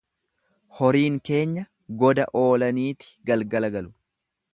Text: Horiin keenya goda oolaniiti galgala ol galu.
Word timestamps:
Horiin 0.77 1.19
keenya 1.29 1.65
goda 2.03 2.25
oolaniiti 2.41 3.13
galgala 3.31 3.71
ol 3.73 3.77
galu. 3.77 3.93